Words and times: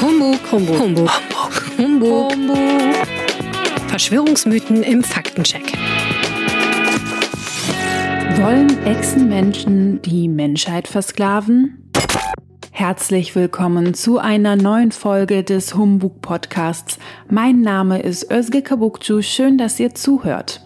Humbug, 0.00 0.38
Humbug, 0.50 0.78
Humbug, 0.78 1.10
Humbug, 1.78 2.32
Humbug. 2.32 3.06
Verschwörungsmythen 3.88 4.82
im 4.82 5.02
Faktencheck. 5.02 5.72
Wollen 8.36 8.84
Echsenmenschen 8.86 10.02
die 10.02 10.28
Menschheit 10.28 10.88
versklaven? 10.88 11.90
Herzlich 12.72 13.36
willkommen 13.36 13.94
zu 13.94 14.18
einer 14.18 14.56
neuen 14.56 14.90
Folge 14.90 15.44
des 15.44 15.74
Humbug 15.74 16.20
Podcasts. 16.20 16.98
Mein 17.30 17.60
Name 17.60 18.02
ist 18.02 18.30
Özge 18.32 18.62
Kabukcu. 18.62 19.22
Schön, 19.22 19.58
dass 19.58 19.78
ihr 19.78 19.94
zuhört. 19.94 20.60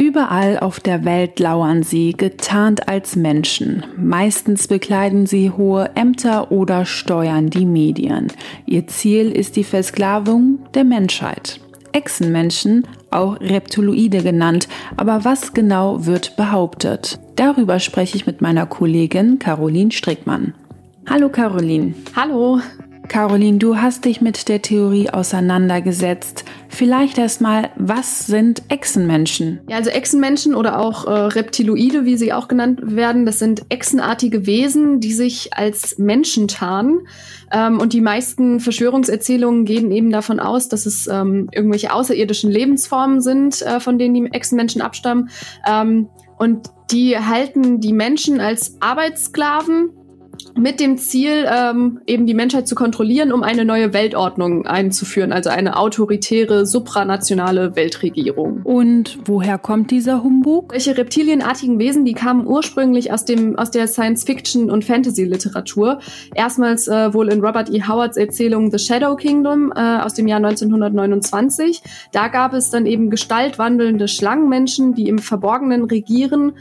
Überall 0.00 0.58
auf 0.58 0.80
der 0.80 1.04
Welt 1.04 1.38
lauern 1.40 1.82
sie, 1.82 2.14
getarnt 2.14 2.88
als 2.88 3.16
Menschen. 3.16 3.84
Meistens 3.98 4.66
bekleiden 4.66 5.26
sie 5.26 5.50
hohe 5.50 5.90
Ämter 5.94 6.50
oder 6.50 6.86
steuern 6.86 7.50
die 7.50 7.66
Medien. 7.66 8.28
Ihr 8.64 8.86
Ziel 8.86 9.30
ist 9.30 9.56
die 9.56 9.62
Versklavung 9.62 10.60
der 10.72 10.84
Menschheit. 10.84 11.60
Echsenmenschen, 11.92 12.86
auch 13.10 13.38
Reptiloide 13.42 14.22
genannt. 14.22 14.68
Aber 14.96 15.26
was 15.26 15.52
genau 15.52 16.06
wird 16.06 16.34
behauptet? 16.34 17.20
Darüber 17.36 17.78
spreche 17.78 18.16
ich 18.16 18.24
mit 18.24 18.40
meiner 18.40 18.64
Kollegin 18.64 19.38
Caroline 19.38 19.92
Strickmann. 19.92 20.54
Hallo 21.10 21.28
Caroline. 21.28 21.92
Hallo. 22.16 22.60
Caroline, 23.10 23.58
du 23.58 23.76
hast 23.76 24.06
dich 24.06 24.22
mit 24.22 24.48
der 24.48 24.62
Theorie 24.62 25.10
auseinandergesetzt. 25.10 26.44
Vielleicht 26.80 27.18
erstmal, 27.18 27.72
was 27.76 28.26
sind 28.26 28.62
Echsenmenschen? 28.68 29.60
Ja, 29.68 29.76
also 29.76 29.90
Echsenmenschen 29.90 30.54
oder 30.54 30.78
auch 30.78 31.06
äh, 31.06 31.10
Reptiloide, 31.10 32.06
wie 32.06 32.16
sie 32.16 32.32
auch 32.32 32.48
genannt 32.48 32.80
werden, 32.82 33.26
das 33.26 33.38
sind 33.38 33.66
echsenartige 33.68 34.46
Wesen, 34.46 34.98
die 34.98 35.12
sich 35.12 35.52
als 35.52 35.98
Menschen 35.98 36.48
tarnen. 36.48 37.06
Ähm, 37.52 37.80
und 37.80 37.92
die 37.92 38.00
meisten 38.00 38.60
Verschwörungserzählungen 38.60 39.66
gehen 39.66 39.90
eben 39.90 40.10
davon 40.10 40.40
aus, 40.40 40.70
dass 40.70 40.86
es 40.86 41.06
ähm, 41.06 41.50
irgendwelche 41.52 41.92
außerirdischen 41.92 42.50
Lebensformen 42.50 43.20
sind, 43.20 43.60
äh, 43.60 43.78
von 43.78 43.98
denen 43.98 44.14
die 44.14 44.32
Echsenmenschen 44.32 44.80
abstammen. 44.80 45.28
Ähm, 45.68 46.08
und 46.38 46.70
die 46.90 47.18
halten 47.18 47.80
die 47.80 47.92
Menschen 47.92 48.40
als 48.40 48.80
Arbeitssklaven 48.80 49.90
mit 50.56 50.80
dem 50.80 50.98
Ziel, 50.98 51.46
ähm, 51.50 52.00
eben 52.06 52.26
die 52.26 52.34
Menschheit 52.34 52.68
zu 52.68 52.74
kontrollieren, 52.74 53.32
um 53.32 53.42
eine 53.42 53.64
neue 53.64 53.92
Weltordnung 53.92 54.66
einzuführen, 54.66 55.32
also 55.32 55.50
eine 55.50 55.76
autoritäre, 55.76 56.66
supranationale 56.66 57.76
Weltregierung. 57.76 58.60
Und 58.64 59.18
woher 59.24 59.58
kommt 59.58 59.90
dieser 59.90 60.22
Humbug? 60.22 60.72
Welche 60.72 60.96
reptilienartigen 60.96 61.78
Wesen, 61.78 62.04
die 62.04 62.12
kamen 62.12 62.46
ursprünglich 62.46 63.12
aus, 63.12 63.24
dem, 63.24 63.58
aus 63.58 63.70
der 63.70 63.88
Science-Fiction- 63.88 64.70
und 64.70 64.84
Fantasy-Literatur. 64.84 66.00
Erstmals 66.34 66.88
äh, 66.88 67.12
wohl 67.14 67.28
in 67.28 67.40
Robert 67.40 67.70
E. 67.70 67.82
Howards 67.82 68.16
Erzählung 68.16 68.70
The 68.70 68.78
Shadow 68.78 69.16
Kingdom 69.16 69.72
äh, 69.74 69.80
aus 69.80 70.14
dem 70.14 70.28
Jahr 70.28 70.38
1929. 70.38 71.82
Da 72.12 72.28
gab 72.28 72.52
es 72.52 72.70
dann 72.70 72.86
eben 72.86 73.10
gestaltwandelnde 73.10 74.08
Schlangenmenschen, 74.08 74.94
die 74.94 75.08
im 75.08 75.18
Verborgenen 75.18 75.84
regieren. 75.84 76.52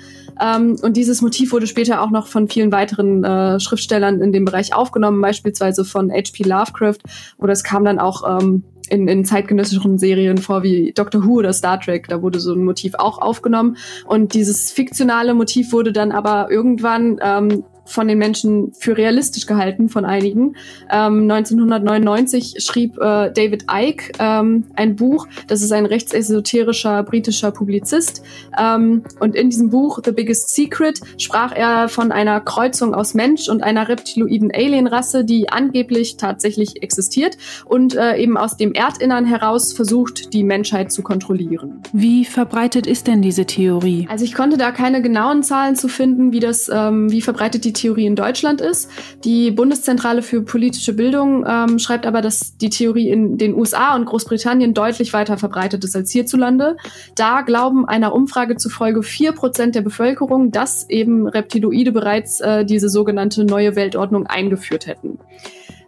Ähm, 0.41 0.77
und 0.81 0.95
dieses 0.97 1.21
Motiv 1.21 1.51
wurde 1.51 1.67
später 1.67 2.01
auch 2.01 2.11
noch 2.11 2.27
von 2.27 2.47
vielen 2.47 2.71
weiteren 2.71 3.23
äh, 3.23 3.59
Schriftstellern 3.59 3.88
in 3.91 4.31
dem 4.31 4.45
Bereich 4.45 4.73
aufgenommen, 4.73 5.21
beispielsweise 5.21 5.85
von 5.85 6.11
H.P. 6.11 6.43
Lovecraft. 6.43 6.99
Oder 7.37 7.53
es 7.53 7.63
kam 7.63 7.85
dann 7.85 7.99
auch 7.99 8.39
ähm, 8.39 8.63
in, 8.89 9.07
in 9.07 9.25
zeitgenössischen 9.25 9.97
Serien 9.97 10.37
vor 10.37 10.63
wie 10.63 10.91
Doctor 10.93 11.25
Who 11.25 11.39
oder 11.39 11.53
Star 11.53 11.79
Trek. 11.79 12.07
Da 12.07 12.21
wurde 12.21 12.39
so 12.39 12.53
ein 12.53 12.63
Motiv 12.63 12.93
auch 12.95 13.19
aufgenommen. 13.19 13.77
Und 14.05 14.33
dieses 14.33 14.71
fiktionale 14.71 15.33
Motiv 15.33 15.71
wurde 15.71 15.93
dann 15.93 16.11
aber 16.11 16.51
irgendwann 16.51 17.19
ähm, 17.21 17.63
von 17.89 18.07
den 18.07 18.17
Menschen 18.17 18.71
für 18.77 18.97
realistisch 18.97 19.45
gehalten, 19.45 19.89
von 19.89 20.05
einigen. 20.05 20.55
Ähm, 20.91 21.29
1999 21.29 22.55
schrieb 22.59 22.97
äh, 22.97 23.31
David 23.31 23.65
Icke 23.71 24.11
ähm, 24.19 24.65
ein 24.75 24.95
Buch, 24.95 25.27
das 25.47 25.61
ist 25.61 25.71
ein 25.71 25.85
rechtsesoterischer 25.85 27.03
britischer 27.03 27.51
Publizist. 27.51 28.23
Ähm, 28.57 29.03
und 29.19 29.35
in 29.35 29.49
diesem 29.49 29.69
Buch 29.69 29.99
The 30.03 30.11
Biggest 30.11 30.55
Secret 30.55 30.99
sprach 31.17 31.55
er 31.55 31.89
von 31.89 32.11
einer 32.11 32.39
Kreuzung 32.39 32.93
aus 32.93 33.13
Mensch 33.13 33.49
und 33.49 33.63
einer 33.63 33.87
reptiloiden 33.87 34.51
Alienrasse, 34.53 35.25
die 35.25 35.49
angeblich 35.49 36.17
tatsächlich 36.17 36.81
existiert 36.83 37.37
und 37.65 37.95
äh, 37.95 38.17
eben 38.17 38.37
aus 38.37 38.57
dem 38.57 38.73
Erdinnern 38.73 39.25
heraus 39.25 39.73
versucht, 39.73 40.33
die 40.33 40.43
Menschheit 40.43 40.91
zu 40.91 41.01
kontrollieren. 41.01 41.81
Wie 41.93 42.25
verbreitet 42.25 42.87
ist 42.87 43.07
denn 43.07 43.21
diese 43.21 43.45
Theorie? 43.45 44.07
Also 44.09 44.25
ich 44.25 44.33
konnte 44.33 44.57
da 44.57 44.71
keine 44.71 45.01
genauen 45.01 45.43
Zahlen 45.43 45.75
zu 45.75 45.87
finden, 45.87 46.31
wie 46.31 46.39
das, 46.39 46.69
ähm, 46.73 47.11
wie 47.11 47.21
verbreitet 47.21 47.65
die 47.65 47.73
Theorie 47.79 48.05
in 48.05 48.15
Deutschland 48.15 48.61
ist. 48.61 48.89
Die 49.23 49.51
Bundeszentrale 49.51 50.21
für 50.21 50.41
politische 50.41 50.93
Bildung 50.93 51.45
ähm, 51.47 51.79
schreibt 51.79 52.05
aber, 52.05 52.21
dass 52.21 52.57
die 52.57 52.69
Theorie 52.69 53.09
in 53.09 53.37
den 53.37 53.55
USA 53.55 53.95
und 53.95 54.05
Großbritannien 54.05 54.73
deutlich 54.73 55.13
weiter 55.13 55.37
verbreitet 55.37 55.83
ist 55.83 55.95
als 55.95 56.11
hierzulande. 56.11 56.77
Da 57.15 57.41
glauben 57.41 57.87
einer 57.87 58.13
Umfrage 58.13 58.57
zufolge 58.57 59.03
vier 59.03 59.31
Prozent 59.31 59.75
der 59.75 59.81
Bevölkerung, 59.81 60.51
dass 60.51 60.89
eben 60.89 61.27
Reptiloide 61.27 61.91
bereits 61.91 62.39
äh, 62.41 62.65
diese 62.65 62.89
sogenannte 62.89 63.43
neue 63.45 63.75
Weltordnung 63.75 64.27
eingeführt 64.27 64.87
hätten. 64.87 65.19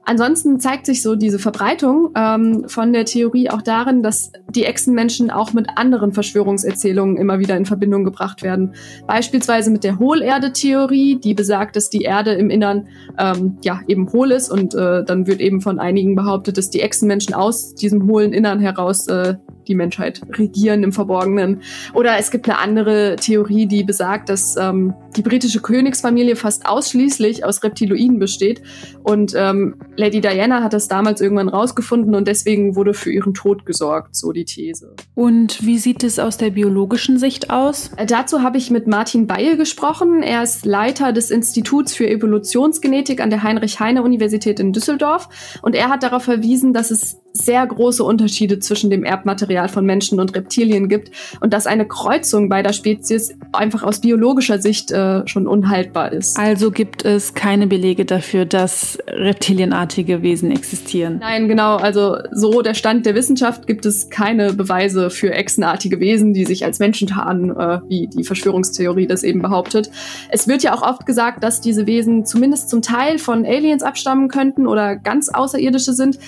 Ansonsten 0.04 0.60
zeigt 0.60 0.88
sich 0.88 1.02
so 1.02 1.16
diese 1.16 1.38
Verbreitung 1.38 2.10
ähm, 2.16 2.68
von 2.68 2.92
der 2.92 3.06
Theorie 3.06 3.50
auch 3.50 3.62
darin, 3.62 4.02
dass 4.02 4.32
die 4.50 4.66
Echsenmenschen 4.66 5.30
auch 5.30 5.54
mit 5.54 5.68
anderen 5.76 6.12
Verschwörungserzählungen 6.12 7.18
immer 7.18 7.40
wieder 7.40 7.56
in 7.56 7.66
Verbindung 7.66 8.04
gebracht 8.04 8.42
werden. 8.42 8.74
Beispielsweise 9.06 9.70
mit 9.70 9.84
der 9.84 10.00
Hohlerde-Theorie, 10.00 11.20
die 11.20 11.34
besagt, 11.34 11.76
dass 11.76 11.90
die 11.90 12.02
Erde 12.02 12.34
im 12.34 12.50
Innern 12.50 12.88
ähm, 13.20 13.58
ja 13.64 13.82
eben 13.88 14.12
hohl 14.12 14.32
ist 14.32 14.50
und 14.50 14.74
äh, 14.74 15.04
dann 15.04 15.28
wird 15.28 15.40
eben 15.40 15.62
von 15.62 15.80
einigen 15.80 16.16
behauptet, 16.16 16.58
dass 16.58 16.70
die 16.70 16.82
Echsenmenschen 16.82 17.36
aus 17.36 17.76
diesem 17.76 18.08
hohlen 18.08 18.34
Innern 18.34 18.60
heraus 18.60 19.08
äh, 19.08 19.36
die 19.68 19.76
Menschheit 19.76 20.22
regieren 20.38 20.84
im 20.84 20.92
Verborgenen. 20.92 21.62
Oder 21.94 22.18
es 22.18 22.32
gibt 22.32 22.48
eine 22.50 22.60
andere 22.60 23.16
Theorie, 23.18 23.66
die 23.68 23.84
besagt, 23.84 24.30
dass 24.30 24.56
ähm, 24.58 24.94
die 25.16 25.22
britische 25.22 25.62
Königsfamilie 25.62 26.36
fast 26.36 26.66
ausschließlich 26.66 27.46
aus 27.46 27.64
Reptiloiden 27.64 28.20
besteht. 28.20 28.62
Und 29.04 29.34
ähm, 29.36 29.76
Lady 29.96 30.22
Diana 30.22 30.64
hat 30.64 30.74
das 30.74 30.88
damals 30.88 31.22
irgendwann 31.22 31.50
rausgefunden 31.50 32.16
und 32.16 32.28
deswegen 32.28 32.76
wurde 32.76 32.94
für 32.94 33.12
ihren 33.12 33.34
Tod 33.34 33.66
gesorgt, 33.66 34.16
so 34.16 34.32
die 34.32 34.46
These. 34.46 34.96
Und 35.16 35.66
wie 35.66 35.78
sieht 35.78 36.04
es 36.04 36.20
aus 36.20 36.38
der 36.38 36.52
biologischen 36.52 37.18
Sicht 37.18 37.50
aus? 37.50 37.92
Äh, 37.98 38.06
dazu 38.06 38.42
habe 38.42 38.58
ich 38.58 38.72
mit 38.72 38.88
Martin 38.88 39.28
Beil 39.28 39.58
gesprochen. 39.58 40.24
Er 40.24 40.44
ist 40.44 40.66
Leiter 40.66 41.14
des 41.14 41.32
Instituts 41.32 41.94
für 41.94 42.10
Evolutionsgenetik 42.10 43.22
an 43.22 43.30
der 43.30 43.44
Heinrich-Heine-Universität 43.44 44.60
in 44.60 44.74
Düsseldorf. 44.74 45.30
Und 45.62 45.76
er 45.76 45.90
hat 45.90 46.04
darauf 46.04 46.24
verwiesen, 46.24 46.74
dass 46.74 46.92
es 46.92 47.21
sehr 47.34 47.66
große 47.66 48.04
Unterschiede 48.04 48.60
zwischen 48.60 48.90
dem 48.90 49.04
Erbmaterial 49.04 49.70
von 49.70 49.86
Menschen 49.86 50.20
und 50.20 50.36
Reptilien 50.36 50.90
gibt 50.90 51.12
und 51.40 51.54
dass 51.54 51.68
eine 51.68 51.88
Kreuzung 51.88 52.50
beider 52.50 52.74
Spezies 52.74 53.36
einfach 53.54 53.84
aus 53.84 54.02
biologischer 54.02 54.60
Sicht 54.60 54.92
äh, 54.92 55.28
schon 55.28 55.48
unhaltbar 55.48 56.12
ist. 56.12 56.38
Also 56.38 56.72
gibt 56.72 57.06
es 57.06 57.34
keine 57.34 57.68
Belege 57.68 58.06
dafür, 58.06 58.46
dass 58.46 58.98
reptilienartige 59.08 60.22
Wesen 60.22 60.52
existieren. 60.52 61.20
Nein, 61.20 61.48
genau. 61.48 61.78
Also 61.78 62.18
so 62.32 62.62
der 62.62 62.74
Stand 62.74 63.06
der 63.06 63.16
Wissenschaft 63.16 63.68
gibt 63.68 63.86
es 63.86 64.10
keine 64.10 64.54
Beweise 64.54 65.10
für 65.10 65.32
echsenartige 65.32 66.00
Wesen, 66.00 66.34
die 66.34 66.46
sich 66.46 66.66
als 66.66 66.80
Menschen 66.80 67.08
tarnen, 67.08 67.52
äh, 67.52 67.80
wie 67.88 68.08
die 68.08 68.24
Verschwörungstheorie 68.24 69.08
das 69.08 69.24
eben 69.24 69.42
behauptet. 69.42 69.90
Es 70.30 70.48
wird 70.48 70.64
ja 70.64 70.74
auch 70.74 70.82
oft 70.82 71.06
gesagt, 71.06 71.44
dass 71.44 71.62
diese 71.62 71.88
Wesen 71.88 72.26
zumindest 72.26 72.70
zum 72.70 72.82
Teil 72.82 73.18
von 73.18 73.46
Aliens 73.46 73.84
abstammen 73.84 74.28
könnten 74.28 74.68
oder 74.68 74.96
ganz 74.96 75.30
außerirdische 75.30 75.94
sind. 75.94 76.20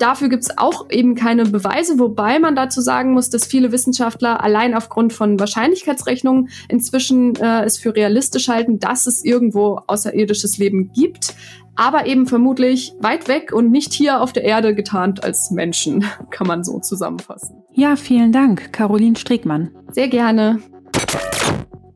Dafür 0.00 0.30
gibt 0.30 0.44
es 0.44 0.56
auch 0.56 0.88
eben 0.90 1.14
keine 1.14 1.44
Beweise, 1.44 1.98
wobei 1.98 2.38
man 2.38 2.56
dazu 2.56 2.80
sagen 2.80 3.12
muss, 3.12 3.28
dass 3.28 3.44
viele 3.44 3.70
Wissenschaftler 3.70 4.42
allein 4.42 4.74
aufgrund 4.74 5.12
von 5.12 5.38
Wahrscheinlichkeitsrechnungen 5.38 6.48
inzwischen 6.70 7.36
äh, 7.36 7.64
es 7.64 7.76
für 7.76 7.94
realistisch 7.94 8.48
halten, 8.48 8.78
dass 8.78 9.06
es 9.06 9.22
irgendwo 9.22 9.82
außerirdisches 9.86 10.56
Leben 10.56 10.90
gibt, 10.92 11.34
aber 11.76 12.06
eben 12.06 12.26
vermutlich 12.26 12.94
weit 13.00 13.28
weg 13.28 13.52
und 13.52 13.70
nicht 13.70 13.92
hier 13.92 14.22
auf 14.22 14.32
der 14.32 14.44
Erde 14.44 14.74
getarnt 14.74 15.22
als 15.22 15.50
Menschen, 15.50 16.06
kann 16.30 16.46
man 16.46 16.64
so 16.64 16.78
zusammenfassen. 16.80 17.62
Ja, 17.74 17.94
vielen 17.96 18.32
Dank, 18.32 18.72
Caroline 18.72 19.16
Strickmann. 19.16 19.70
Sehr 19.92 20.08
gerne. 20.08 20.60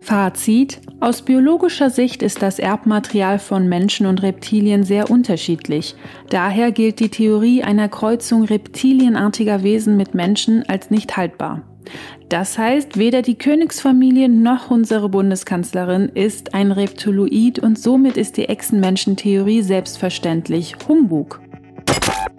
Fazit. 0.04 0.82
Aus 1.00 1.22
biologischer 1.22 1.88
Sicht 1.88 2.22
ist 2.22 2.42
das 2.42 2.58
Erbmaterial 2.58 3.38
von 3.38 3.66
Menschen 3.70 4.06
und 4.06 4.22
Reptilien 4.22 4.84
sehr 4.84 5.10
unterschiedlich. 5.10 5.96
Daher 6.28 6.72
gilt 6.72 7.00
die 7.00 7.08
Theorie 7.08 7.62
einer 7.62 7.88
Kreuzung 7.88 8.44
reptilienartiger 8.44 9.62
Wesen 9.62 9.96
mit 9.96 10.14
Menschen 10.14 10.62
als 10.68 10.90
nicht 10.90 11.16
haltbar. 11.16 11.62
Das 12.28 12.58
heißt, 12.58 12.98
weder 12.98 13.22
die 13.22 13.36
Königsfamilie 13.36 14.28
noch 14.28 14.70
unsere 14.70 15.08
Bundeskanzlerin 15.08 16.10
ist 16.10 16.52
ein 16.52 16.70
Reptiloid 16.70 17.58
und 17.58 17.78
somit 17.78 18.18
ist 18.18 18.36
die 18.36 18.48
Echsenmenschen-Theorie 18.48 19.62
selbstverständlich 19.62 20.76
Humbug. 20.86 21.40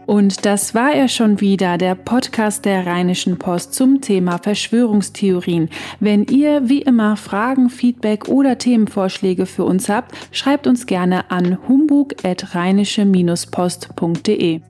Und 0.05 0.45
das 0.45 0.75
war 0.75 0.93
er 0.93 1.07
schon 1.07 1.41
wieder, 1.41 1.77
der 1.77 1.95
Podcast 1.95 2.65
der 2.65 2.85
Rheinischen 2.85 3.39
Post 3.39 3.73
zum 3.73 4.01
Thema 4.01 4.37
Verschwörungstheorien. 4.37 5.69
Wenn 5.99 6.25
ihr 6.25 6.69
wie 6.69 6.83
immer 6.83 7.17
Fragen, 7.17 7.69
Feedback 7.69 8.27
oder 8.27 8.57
Themenvorschläge 8.57 9.45
für 9.45 9.65
uns 9.65 9.89
habt, 9.89 10.15
schreibt 10.31 10.65
uns 10.67 10.85
gerne 10.85 11.29
an 11.31 11.57
humbug.rheinische-post.de. 11.67 14.61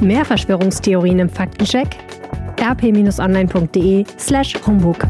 Mehr 0.00 0.24
Verschwörungstheorien 0.24 1.18
im 1.18 1.28
Faktencheck 1.28 1.88
rp-online.de 2.60 4.04
slash 4.18 4.54
humbug. 4.66 5.06